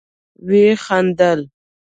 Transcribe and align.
ويې 0.47 0.69
خندل. 0.85 1.39